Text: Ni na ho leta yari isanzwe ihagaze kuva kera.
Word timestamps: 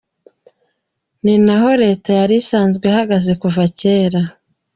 Ni 1.23 1.35
na 1.45 1.55
ho 1.61 1.69
leta 1.83 2.09
yari 2.19 2.35
isanzwe 2.41 2.83
ihagaze 2.91 3.31
kuva 3.41 3.63
kera. 3.79 4.21